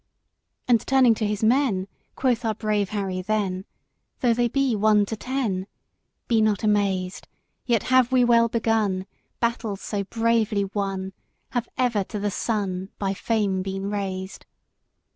[0.01, 0.65] II.
[0.69, 3.65] And turning to his men, Quoth our brave Harry then,
[4.21, 5.67] Though they be one to ten,
[6.27, 7.27] Be not amazed.
[7.67, 9.05] Yet have we well begun;
[9.39, 11.13] Battles so bravely won
[11.51, 14.47] Have ever to the sun By fame been raised.